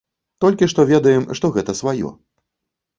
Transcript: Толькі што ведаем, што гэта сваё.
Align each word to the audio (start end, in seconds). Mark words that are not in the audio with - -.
Толькі 0.45 0.69
што 0.73 0.87
ведаем, 0.93 1.29
што 1.39 1.55
гэта 1.59 1.79
сваё. 1.85 2.09